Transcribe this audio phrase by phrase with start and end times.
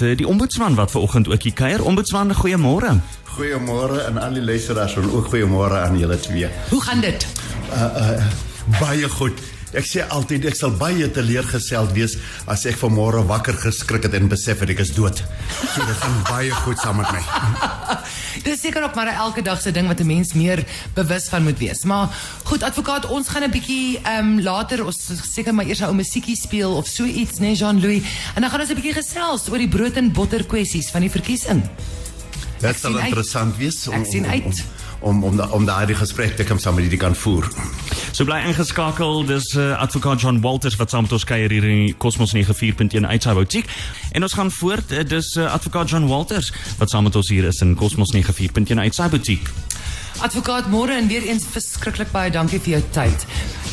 [0.00, 1.84] met uh, die ombudsman wat ver oggend ook hier kuier.
[1.84, 2.92] Ombudsman, goeiemôre.
[3.24, 6.48] Goeiemôre aan al die luisteraars en ook goeiemôre aan julle twee.
[6.68, 7.26] Hoe gaan dit?
[7.72, 8.24] Uh uh
[8.80, 9.40] baie goed.
[9.70, 12.16] Ek sê altyd ek sal baie teleurgesteld wees
[12.50, 15.22] as ek vanmôre wakker geskrik het en besef het ek is dood.
[15.60, 17.22] So dit gaan baie goed saam met my.
[18.46, 20.64] Dis seker ook maar elke dag se ding wat 'n mens meer
[20.94, 21.84] bewus van moet wees.
[21.84, 22.08] Maar
[22.44, 24.98] goed, advokaat, ons gaan 'n bietjie ehm um, later ons
[25.32, 28.02] seker maar eers 'n ou musiekie speel of so iets, né, nee, Jean-Louis.
[28.34, 31.10] En dan gaan ons 'n bietjie gesels oor die brood en botter kwessies van die
[31.10, 31.62] verkiesing.
[32.60, 34.64] Dit sal interessant wees om, ek sien uit.
[35.00, 37.48] om, om om om daardie gesprek te kan saam met die kan voer.
[38.10, 39.24] So bly ingeskakel.
[39.26, 43.34] Dis uh, advokaat John Walters wat saam met ons kuier hier in Cosmos 94.1 Uitsaai
[43.34, 43.70] Boutique.
[44.12, 44.92] En ons gaan voort.
[44.92, 48.82] Uh, dis uh, advokaat John Walters wat saam met ons hier is in Cosmos 94.1
[48.82, 49.54] Uitsaai Boutique.
[50.20, 53.24] Advokaat môre en weer eens verskriklik baie dankie vir jou tyd.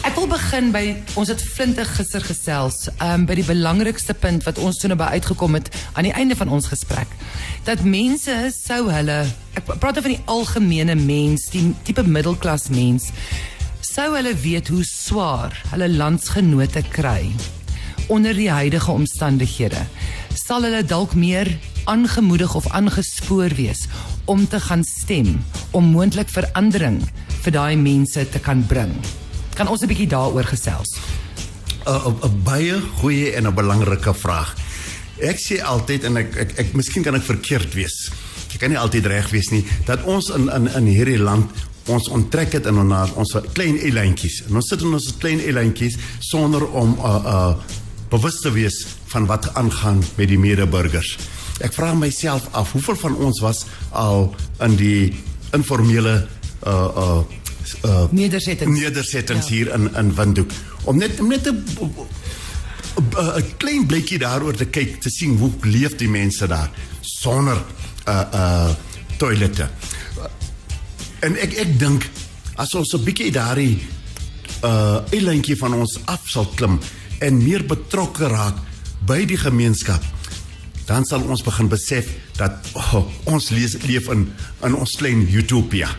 [0.08, 0.84] Ek wil begin by
[1.20, 5.10] ons het flintig gister gesels, um by die belangrikste punt wat ons toe nou by
[5.18, 7.10] uitgekom het aan die einde van ons gesprek.
[7.68, 9.24] Dat mense sou hulle
[9.58, 13.10] ek praat van die algemene mens, die tipe middelklas mens,
[13.98, 17.32] sou hulle weet hoe swaar hulle landsgenote kry
[18.14, 19.80] onder die huidige omstandighede.
[20.38, 21.50] Sal hulle dalk meer
[21.90, 23.88] aangemoedig of aangespoor wees
[24.30, 25.32] om te gaan stem
[25.74, 27.00] om moontlik verandering
[27.42, 28.94] vir daai mense te kan bring.
[29.58, 30.94] Kan ons 'n bietjie daaroor gesels?
[31.90, 34.54] 'n 'n baie goeie en 'n belangrike vraag.
[35.18, 38.12] Ek sê altyd en ek ek, ek miskien kan ek verkeerd wees.
[38.54, 41.50] Ek kan nie altyd reg wees nie dat ons in in in hierdie land
[41.88, 44.44] ons onttrek het in ons ons klein eilandjies.
[44.48, 47.76] En ons sit in ons klein eilandjies sonder om uh, uh
[48.08, 51.18] bewus te wees van wat aangaan met die medeburgers.
[51.60, 54.30] Ek vra myself af, hoeveel van ons was al
[54.64, 55.02] in die
[55.52, 56.14] informele
[56.64, 57.20] uh uh
[57.84, 59.54] uh nedersettings, nedersettings ja.
[59.54, 61.64] hier in in Windhoek om net om net 'n
[62.98, 67.58] 'n klein blikkie daaroor te kyk te sien hoe leef die mense daar sonder
[68.08, 68.70] uh uh
[69.18, 69.70] toilette.
[71.26, 72.10] En ek ek dink
[72.58, 73.78] as ons 'n bietjie daardie
[74.64, 76.80] uh eilandjie van ons af sal klim
[77.20, 78.58] en meer betrokke raak
[79.06, 80.04] by die gemeenskap
[80.88, 84.28] dan sal ons begin besef dat oh, ons lees, leef in
[84.64, 85.90] in ons klein utopia.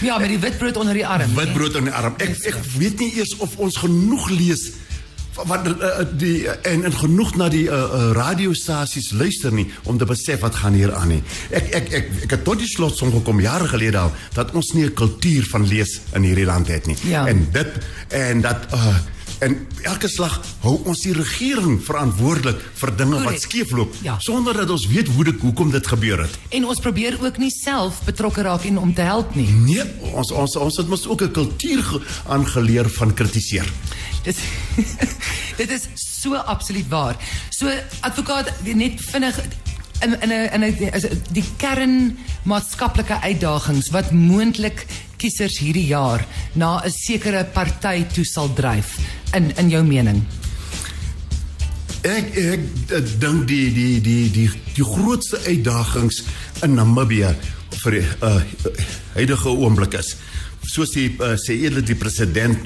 [0.00, 1.34] Ja, met die witbrood onder die arm.
[1.34, 2.14] Witbrood onder die arm.
[2.22, 4.68] Ek ek weet nie eers of ons genoeg lees
[5.46, 9.98] wat uh, die uh, en en genoeg na die uh, uh, radiostasies luister nie om
[9.98, 11.22] te besef wat gaan hier aan nie.
[11.50, 14.84] Ek ek ek ek het tot die slotsom gekom jare gelede al dat ons nie
[14.84, 16.96] 'n kultuur van lees in hierdie land het nie.
[17.04, 17.26] Ja.
[17.26, 17.70] En dit
[18.08, 18.96] en dat uh,
[19.38, 19.54] En
[19.86, 24.16] elke slag hou ons die regering verantwoordelik vir dinge wat skeefloop ja.
[24.22, 26.34] sonder dat ons weet hoe dit hoekom dit gebeur het.
[26.58, 29.46] En ons probeer ook nie self betrokke raak en om te help nie.
[29.62, 33.70] Nee, ons ons ons het mos ook 'n kultuur aangeleer van kritiseer.
[34.26, 34.36] Dit
[35.60, 37.16] dit is so absoluut waar.
[37.50, 37.70] So
[38.00, 39.38] advokaat net vinnig
[40.02, 46.82] in in 'n in 'n die kern maatskaplike uitdagings wat moontlik kiesers hierdie jaar na
[46.84, 48.98] 'n sekere party toe sal dryf
[49.36, 50.22] in in jou mening?
[52.06, 56.22] Ek ek, ek dink die die die die die grootste uitdagings
[56.62, 57.34] in Namibië
[57.78, 58.40] vir die uh,
[59.14, 60.16] huidige oomblik is
[60.68, 62.58] soos die uh, sê eerlik die president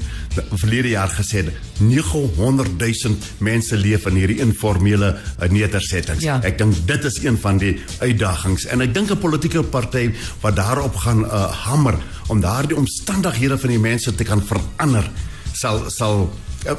[0.59, 6.25] verlede jaar gesê het 900 000 mense leef in hierdie informele uh, nedersettings.
[6.25, 6.39] Ja.
[6.47, 10.11] Ek dink dit is een van die uitdagings en ek dink 'n politieke party
[10.43, 15.07] wat daarop gaan uh, hamer om daardie omstandighede van die mense te kan verander
[15.55, 16.31] sal sal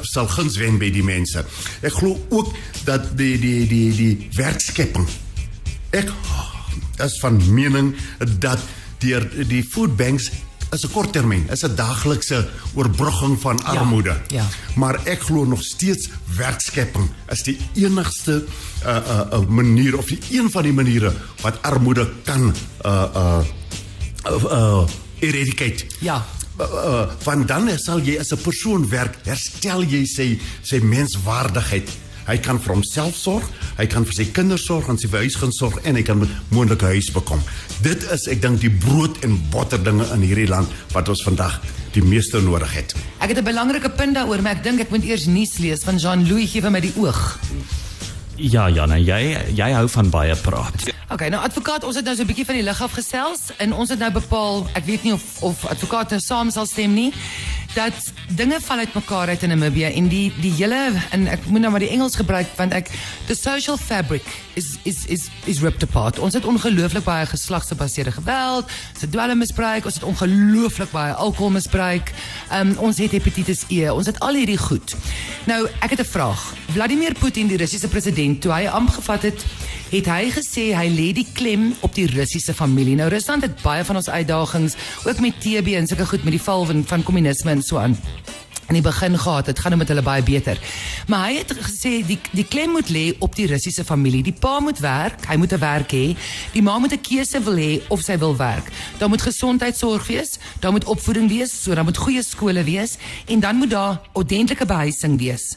[0.01, 1.45] sal guns wen by die mense.
[1.81, 2.53] Ek glo ook
[2.85, 5.07] dat die die die die werkskepping
[5.94, 6.09] ek
[7.03, 7.93] is van mening
[8.41, 8.61] dat
[9.03, 10.31] deur die food banks
[10.73, 14.09] is 'n korttermyn, is 'n daaglikse oorbrugging van ja, armoede.
[14.09, 14.45] Ja, ja.
[14.75, 18.45] Maar ek glo nog steeds werkskepping is die enigste
[18.85, 22.55] uh, uh, uh, manier of die een van die maniere wat armoede kan
[22.85, 23.39] uh uh
[24.25, 24.88] uh, uh
[25.19, 25.85] eradicate.
[25.99, 26.25] Ja.
[26.53, 31.90] Uh, uh, van dan sal jy as 'n persoon werk, herstel jy sy sy menswaardigheid.
[32.28, 33.44] Hy kan vir homself sorg,
[33.78, 36.22] hy kan vir sy kinders sorg en sy huis gaan sorg en hy kan
[36.53, 37.41] moontlike huis bekom.
[37.82, 41.59] Dit is ek dink die brood en botter dinge in hierdie land wat ons vandag
[41.94, 42.96] die meeste nodig het.
[43.20, 45.97] Ek het 'n belangrike punt daaroor, maar ek dink ek moet eers nuus lees van
[45.97, 47.40] Jean-Louis gee vir my die oog.
[48.38, 50.92] Ja, ja, nee, jy jy hou van baie praat.
[51.13, 53.73] Okay, nou advokaat, ons het nou so 'n bietjie van die lig af gesels en
[53.73, 57.13] ons het nou bepaal, ek weet nie of of advokaat nou saam sal stem nie,
[57.73, 57.93] dat
[58.27, 61.71] dinge val uit mekaar uit in Namibië en die die hele en ek moet nou
[61.71, 62.89] maar die Engels gebruik want ek
[63.27, 66.19] the social fabric is is is is ripped apart.
[66.19, 68.65] Ons het ongelooflik baie geslagsgebaseerde geweld,
[69.09, 72.13] dwelmmisbruik, ons het ongelooflik baie alkoholmisbruik.
[72.53, 74.95] Um, ons het hepatitis E, ons het al hierdie goed.
[75.45, 76.53] Nou, ek het 'n vraag.
[76.73, 79.45] Vladimir Putin, die Russiese president, toe hy amp gevat het,
[79.90, 82.96] het hy gesê hy lê die klem op die Russiese familie.
[82.96, 84.76] Nou Rusland het baie van ons uitdagings,
[85.06, 87.97] ook met TB en sulke goed met die val van van kommunisme en so aan
[88.68, 89.46] in die begin gehad.
[89.46, 90.59] Dit gaan nou met hulle baie beter.
[91.08, 94.24] Maar hy het gesê die die klem moet lê op die Russiese familie.
[94.24, 96.16] Die pa moet werk, hy moet 'n werk hê.
[96.53, 98.72] Die ma moet 'n keuse wil hê of sy wil werk.
[98.97, 102.97] Daar moet gesondheidsorg wees, daar moet opvoeding wees, so daar moet goeie skole wees
[103.28, 105.56] en dan moet daar ordentlike behuising wees.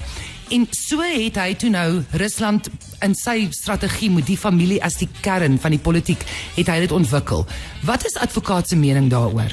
[0.55, 1.89] En so het hy toe nou
[2.21, 2.69] Rusland
[3.03, 6.23] in sy strategie met die familie as die kern van die politiek
[6.55, 7.43] het hy dit ontwikkel.
[7.87, 9.51] Wat is advokaat se mening daaroor?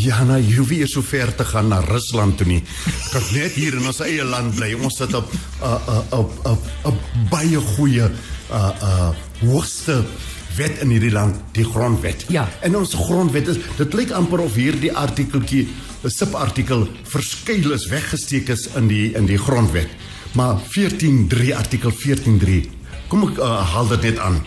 [0.00, 2.62] Ja, nou, jy nie eers so ver te gaan na Rusland toe nie.
[3.10, 4.72] Kan net hier in ons eie land bly.
[4.80, 6.58] Ons sit op 'n 'n 'n
[6.88, 8.08] 'n baie goeie
[8.50, 9.10] uh uh
[9.42, 10.04] hoogste
[10.56, 12.24] wet in hierdie land, die grondwet.
[12.28, 12.48] Ja.
[12.60, 15.68] En ons grondwet is dit lyk amper of hierdie artikeltjie,
[16.02, 19.88] 'n subartikel verskuil is weggesteek is in die in die grondwet.
[20.34, 22.70] Maar 14.3 artikel 14.3.
[23.08, 24.40] Kom ek uh, haal dit net aan.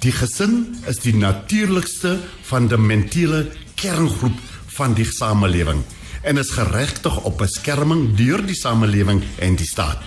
[0.00, 4.38] Die gesin is die natuurlikste fundamentele kerngroep
[4.76, 5.82] van die samelewing
[6.22, 10.02] en is geregtig op beskerming deur die samelewing en die staat.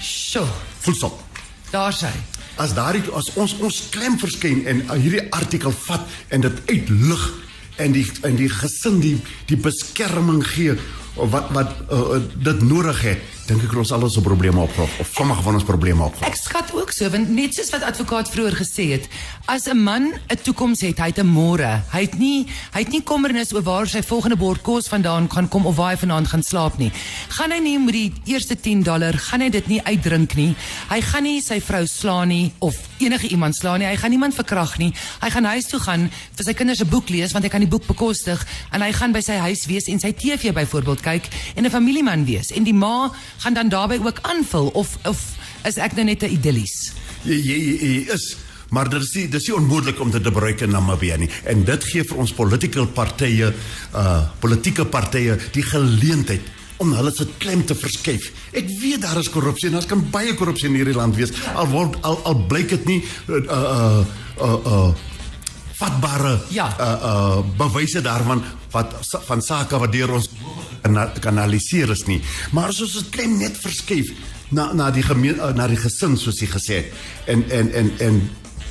[0.00, 0.46] Sjoe,
[0.82, 1.18] Volstop.
[1.70, 2.10] daar sy.
[2.60, 7.22] As daardie as ons ons klem verskyn en uh, hierdie artikel vat en dit uitlig
[7.80, 9.16] en die en die gesin die
[9.48, 10.76] die beskerming gee
[11.16, 15.42] wat wat uh, dit nodig het, dink ek ons al ons probleme opgros of sommige
[15.44, 16.24] van ons probleme opgros.
[16.24, 19.08] Ek skat ook so want net soos wat advokaat vroeër gesê het,
[19.46, 21.82] as 'n man 'n toekoms het, hy het 'n môre.
[21.92, 25.48] Hy het nie hy het nie kommernis oor waar sy volgende bord kos vandaan gaan
[25.48, 26.92] kom of waar hy vanaand gaan slaap nie.
[27.28, 30.56] Gaan hy nie met die eerste 10 dollar, gaan hy dit nie uitdrink nie.
[30.88, 33.88] Hy gaan nie sy vrou slaan nie of enige iemand slaan nie.
[33.88, 34.94] Hy gaan niemand verkrag nie.
[35.20, 37.68] Hy gaan huis toe gaan vir sy kinders 'n boek lees want hy kan die
[37.68, 41.64] boek bekostig en hy gaan by sy huis wees en sy TV byvoorbeeld kyk en
[41.66, 43.10] 'n familieman wees en die ma
[43.42, 45.18] gaan dan daarbey ook aanvul of of
[45.66, 46.92] is ek nou net 'n idillies?
[47.22, 48.36] Jy jy, jy, is
[48.70, 51.30] maar dit is nie dit is nie onmoontlik om dit te bereik in Namibië nie
[51.44, 53.52] en dit gee vir ons politieke partye
[53.94, 56.42] uh politieke partye die geleentheid
[56.82, 58.32] om hulle se klem te verskuif.
[58.52, 61.30] Ek weet daar is korrupsie en daar kan baie korrupsie in hierdie land wees.
[61.54, 64.04] Al word al al blyk dit nie uh uh
[64.40, 64.94] uh, uh
[65.78, 66.66] vatbare Ja.
[66.78, 68.94] uh uh bewyse daarvan wat
[69.26, 70.28] van sake wat deur ons
[71.20, 72.20] kanaliseer is nie.
[72.52, 74.10] Maar as ons dit klem net verskuif
[74.52, 76.92] na na die gemeen uh, na die gesin soos jy gesê het
[77.32, 78.18] en en en en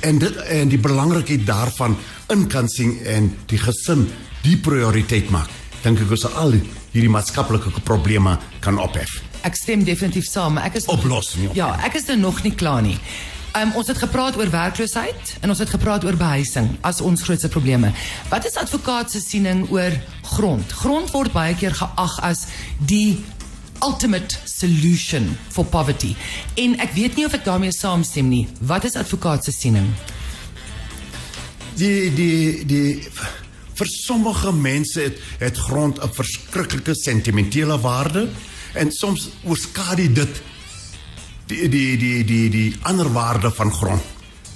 [0.02, 1.96] en dit en die belangrikheid daarvan
[2.30, 4.08] in kan sien en die gesin
[4.42, 5.50] die prioriteit maak.
[5.82, 6.52] Dink ek ons al
[6.92, 9.20] hierdie maatskaplike probleme kan ophef.
[9.42, 12.52] Ek stem definitief saam, ek is Oplos, nie op- Ja, ek is er nog nie
[12.54, 12.98] klaar nie.
[13.52, 17.48] Um, ons het gepraat oor werkloosheid en ons het gepraat oor behuising as ons grootste
[17.52, 17.92] probleme.
[18.30, 19.92] Wat is advokaat se siening oor
[20.36, 20.72] grond?
[20.72, 22.46] Grond word baie keer geag as
[22.78, 23.20] die
[23.82, 26.14] ultimate solution for poverty.
[26.56, 28.46] En ek weet nie of ek daarmee saamstem nie.
[28.60, 29.92] Wat is advokaat se siening?
[31.78, 33.02] die die die
[33.72, 38.28] vir sommige mense het het grond 'n verskriklike sentimentele waarde
[38.74, 40.42] en soms oorskadu dit
[41.46, 44.02] die die die die die ander waarde van grond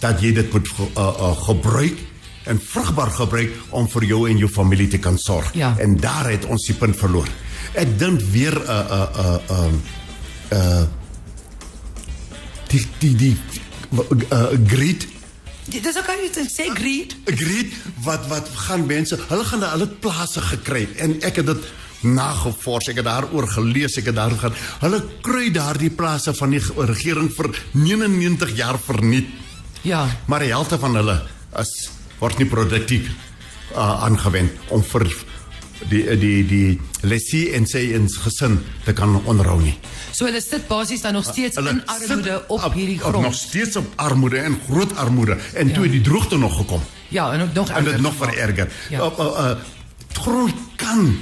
[0.00, 1.98] dat jy dit moet ge- uh, uh, gebruik
[2.46, 5.74] en vrugbaar gebruik om vir jou en jou familie te kan sorg Ja.
[5.78, 7.28] en daar het ons die punt verloor
[7.74, 9.82] ek dink weer 'n 'n 'n
[10.52, 10.84] uh,
[12.68, 13.36] die die die
[14.32, 15.06] uh, greed
[15.66, 17.16] Dis ook al iets sê greed.
[17.26, 17.72] Agreed
[18.04, 21.64] wat wat gaan mense hulle gaan hulle plase gekry en ek het dit
[22.02, 26.60] nagevors ek het daaroor gelees ek het daar gaan hulle kry daardie plase van die
[26.76, 29.28] regering vir 99 jaar verniet
[29.86, 30.06] Ja.
[30.26, 31.20] maar die helfte van hulle
[31.60, 33.08] is word nie produktief
[33.76, 35.06] uh, aangewend om vir
[35.90, 39.74] die die die lesie en sy ins gesin te kan onderhou nie
[40.16, 43.34] So hulle sit basies dan nog steeds in armoede sit op hierdie nog grond.
[43.36, 47.42] steeds op armoede en groot armoede en toe het die droogte nog gekom Ja, en
[47.42, 48.72] ook nog en dit erger nog vererger.
[48.90, 48.98] Ja.
[49.00, 49.50] Uh, uh, uh,
[50.12, 51.16] grond kan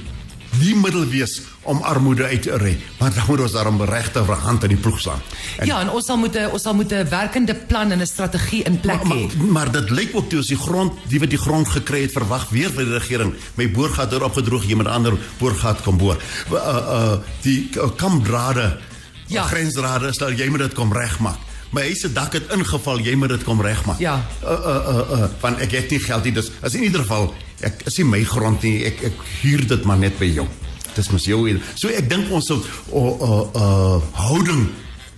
[0.61, 4.63] die middel wees om armoede uit te ry, maar dan moet ons daarom regte hand
[4.63, 5.21] in die ploeg slaan.
[5.59, 8.63] En, Ja, en ons sal moet ons sal moet 'n werkende plan en 'n strategie
[8.65, 9.37] in plek maar, hê.
[9.37, 12.13] maar, maar dit lyk ook toe as die grond, die wat die grond gekry het,
[12.13, 13.35] verwag weer by die regering.
[13.55, 16.17] My boer gaat daar opgedroog, jy met 'n ander boer gaat kom boor.
[16.53, 18.79] Uh, uh, die uh, kamdrade,
[19.27, 19.43] Ja.
[19.43, 21.39] grensdrade, dat jy moet dit kom regmaak.
[21.71, 23.99] My huis se dak het ingeval, jy moet dit kom regmaak.
[23.99, 24.23] Ja.
[24.45, 27.35] Uh uh uh, uh want ek het nie geld nie, dis as in ieder geval
[27.65, 30.47] ek is nie my grond nie, ek ek huur dit maar net by jou.
[30.95, 31.43] Dis mos jou.
[31.75, 34.69] So ek dink ons sou uh, uh, uh houding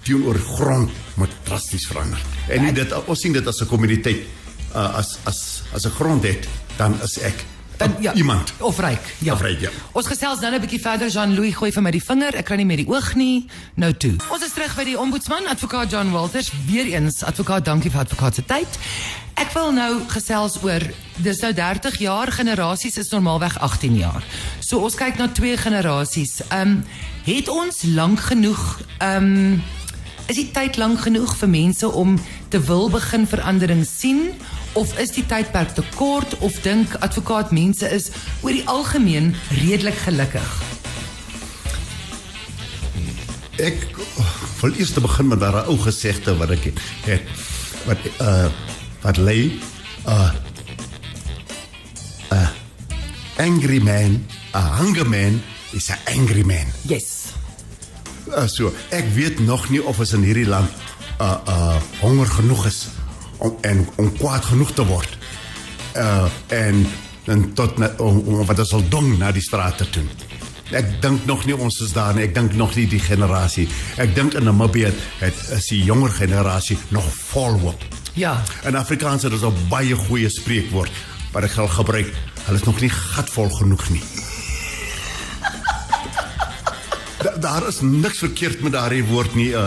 [0.07, 2.21] teenoor grond moet drasties verander.
[2.49, 4.23] En nie dit ons sien dit as 'n kommuniteit
[4.75, 6.49] uh, as as as 'n grond het,
[6.79, 7.45] dan is ek
[7.77, 8.53] Dan, ja, iemand.
[8.59, 9.15] Of ryk.
[9.19, 9.33] Ja.
[9.33, 9.71] Of ryk, ja.
[9.93, 12.35] Ons gesels nou 'n bietjie verder Jean-Louis gooi vir my die vinger.
[12.37, 13.47] Ek kry nie meer die oog nie.
[13.75, 14.15] Nou toe.
[14.33, 16.53] Ons is terug by die ombudsman, advokaat John Walters.
[16.67, 18.69] Weereens, advokaat, dankie vir advokaat se tyd.
[19.35, 20.81] Ek wil nou gesels oor
[21.17, 24.25] dis nou 30 jaar, generasies is normaalweg 18 jaar.
[24.61, 26.41] So ons kyk na twee generasies.
[26.49, 26.85] Ehm um,
[27.25, 29.63] het ons lank genoeg ehm um,
[30.27, 32.17] is die tyd lank genoeg vir mense om
[32.49, 34.33] te wil begin verandering sien
[34.77, 38.11] of is die tydperk te kort of dink advokaat mense is
[38.45, 40.49] oor die algemeen redelik gelukkig?
[43.57, 43.87] Ek
[44.61, 46.69] wil eers te begin met daardie ou gesegde wat ek
[47.09, 47.33] het
[47.89, 48.49] wat uh
[49.05, 49.39] wat lê
[50.05, 50.31] uh
[52.37, 52.49] uh
[53.41, 54.21] angry man,
[54.53, 55.41] a hunger man
[55.73, 56.69] is a angry man.
[56.89, 57.33] Yes.
[58.29, 60.69] Uh, so ek weet nog nie of ons in hierdie land
[61.21, 62.85] uh uh honger genoeg is
[63.39, 65.19] om en om kwaad genoeg te word.
[65.97, 66.87] Uh en
[67.27, 70.05] en tot na, om, om wat ons al dong na die strate toe.
[70.75, 72.25] Ek dink nog nie ons is daar nie.
[72.27, 73.69] Ek dink nog nie die generasie.
[74.03, 74.91] Ek dink in Namibië
[75.21, 77.85] het is die jonger generasie nog volop.
[78.19, 78.43] Ja.
[78.67, 80.91] In Afrikaans is daar 'n baie goeie spreekwoord
[81.33, 82.15] wat ek sal gebruik.
[82.47, 84.03] Hulle is nog nie gatvol genoeg nie.
[87.17, 89.49] Da, daar is niks verkeerd met daardie woord nie.
[89.51, 89.59] Uh,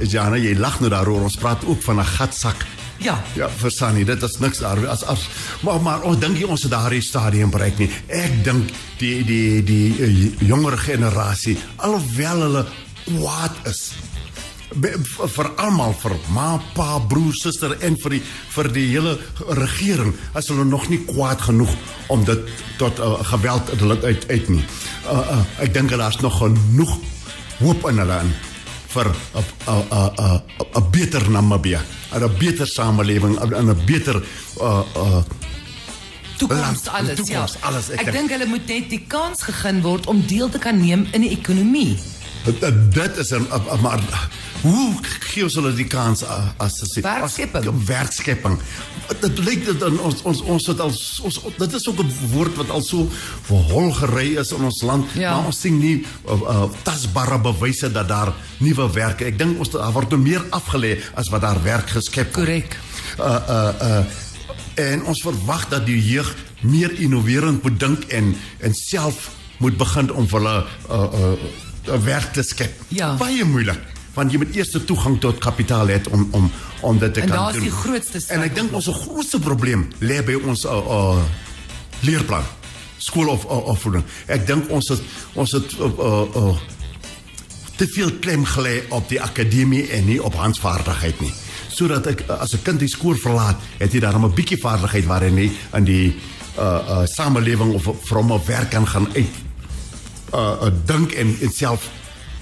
[0.00, 1.22] uh, Jana, jy lag nou daaroor.
[1.22, 2.64] Ons praat ook van 'n gatsak.
[3.02, 3.16] Ja.
[3.34, 5.26] Ja, verstaan nie, dit is niks daar as as
[5.66, 7.90] maar maar ons dink jy ons het daardie stadium bereik nie.
[8.06, 12.64] Ek dink die die die uh, jonger generasie alhoewel hulle
[13.04, 13.92] kwaad is
[14.72, 18.22] vir almal vir ma, pa, broer, suster en vir die
[18.54, 19.16] vir die hele
[19.58, 21.74] regering as hulle nog nie kwaad genoeg
[22.12, 24.64] om dit tot uh, geweld uit uit uit nie.
[25.04, 26.96] Uh, uh, ek dink daar's nog genoeg
[27.60, 28.32] hoop in hulle in
[28.92, 29.14] vir 'n
[29.66, 29.82] 'n
[30.18, 30.42] 'n
[30.78, 31.80] 'n beter Namibië,
[32.14, 34.22] 'n beter samelewing, 'n 'n beter
[34.60, 35.22] uh uh
[36.38, 37.66] Toekoms Land, alles, toekoms, ja.
[37.68, 40.80] alles, ek Ek, dink- hulle moet net die kans gegee word om deel te kan
[40.80, 41.96] neem in die ekonomie.
[42.90, 43.46] dit, is 'n-
[43.80, 44.00] maar
[44.62, 44.94] hoe
[45.32, 47.66] gee ons hulle die kans as as Werkskepping.
[47.68, 48.58] as- werkskepping.
[49.20, 50.92] Dit lyk dit in ons ons ons het al
[51.22, 53.08] ons dit is ook 'n woord wat al so
[53.42, 55.34] verhol gery is in ons land, Ja.
[55.36, 59.24] maar ons sien nie uh, uh, tasbare bewyse dat daar nuwe werke.
[59.24, 62.46] Ek dink ons daar word nou meer afgelê as wat daar werk geskep word.
[62.46, 62.76] Korrek.
[63.18, 64.04] uh uh uh
[64.74, 70.12] en ons verwag dat die jeug meer innoverend moet dink en en self moet begin
[70.12, 71.08] om hulle uh
[71.88, 72.72] uh werk te skep.
[72.88, 73.16] Ja.
[73.16, 73.78] Baie moeilik
[74.14, 76.50] want jy moet eers toegang tot kapitaal hê om om
[76.80, 77.62] om dit te En kan daar is doen.
[77.62, 81.22] die grootste En ek dink ons grootste probleem lê by ons uh, uh
[82.02, 82.44] leerplan.
[82.98, 84.04] Skool of of opvoeding.
[84.26, 85.02] Ek dink ons het
[85.34, 86.56] ons het uh, uh, uh
[87.76, 91.32] te veel klem gelê op die akademie en nie op handvaardigheid nie.
[91.72, 95.36] Sodat ek as 'n kind die skool verlaat, het hy daarom 'n bietjie vaardigheid waarin
[95.36, 96.14] hy in die
[96.58, 99.34] uh uh samelewing of from 'n werk kan gaan uit
[100.34, 101.88] uh, uh dink en en self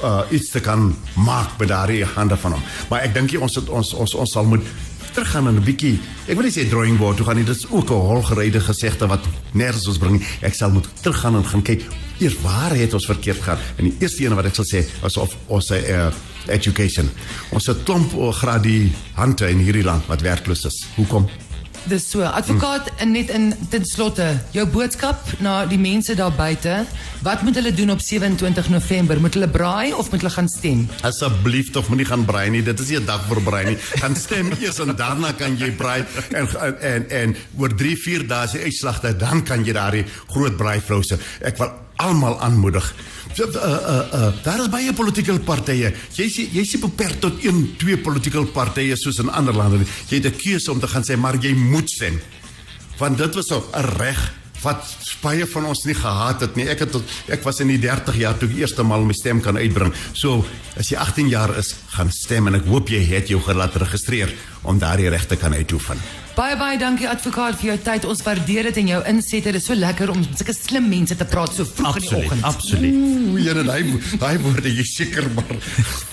[0.02, 2.62] uh iets te kan maak met daardie hande van hom.
[2.88, 4.64] Maar ek dink ons het, ons ons ons sal moet
[5.12, 7.66] teruggaan en 'n bietjie ek wil nie sê drawing board toe gaan nie dit is
[7.70, 11.82] ook 'n holgeryde gesegde wat nergens ons bring ek sal moet teruggaan en gaan kyk
[12.18, 15.16] eers waar het ons verkeerd gaan en die eerste een wat ek sal sê is
[15.16, 16.10] of ons uh,
[16.46, 17.10] education.
[17.50, 20.84] Ons het klomp uh, gradiënte in hierdie land wat werkloos is.
[20.96, 21.28] Hoekom
[21.88, 26.82] Dis so, advokaat en net in ten slotte, jou boodskap na die mense daar buite,
[27.24, 29.20] wat moet hulle doen op 27 November?
[29.20, 30.84] Moet hulle braai of moet hulle gaan stem?
[31.06, 32.62] Asseblief tog moenie gaan braai nie.
[32.62, 33.76] Dit is 'n dag vir braai nie.
[34.02, 36.48] Gaan stem eers en daarna kan jy braai en
[36.80, 41.18] en en oor 3, 4 dae se uitslagte dan kan jy daardie groot braaivlouse.
[41.40, 42.94] Ek wil almal aanmoedig.
[43.38, 45.92] Uh, uh, uh, daar is baie politieke partye.
[46.16, 49.86] Jy sê jy sê beperk tot 1, 2 politieke partye soos in ander lande.
[50.10, 52.20] Jy het 'n keuse om te gaan sê maar jy moet stem.
[52.98, 56.68] Want dit was 'n reg wat baie van ons nie gehad het nie.
[56.68, 59.40] Ek het tot, ek was in die 30 jaar toe ek eerste maal my stem
[59.40, 59.92] kan uitbring.
[60.12, 60.44] So
[60.76, 64.32] as jy 18 jaar is, gaan stem en ek hoop jy het jou gelaat registreer
[64.62, 65.98] om daardie regte kan uitoefen.
[66.40, 68.04] Baie baie dankie advokaat vir jou tyd.
[68.08, 69.50] Ons waardeer dit en jou insette.
[69.52, 72.08] Dit is so lekker om met sulke slim mense te praat so vroeg in die
[72.08, 72.44] Absoluut, oggend.
[72.48, 72.94] absoluut.
[72.96, 73.80] Ooh, jy en hy
[74.22, 75.50] hy word jy seker maar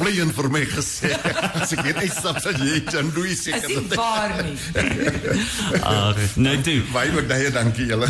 [0.02, 1.14] vleiend vir my gesê.
[1.62, 3.70] As ek hier uitstap sal jy dan doe jy Is seker.
[3.72, 4.58] nie waar nie.
[5.88, 6.76] Ah, nou toe.
[6.92, 8.10] Baie baie dankie julle.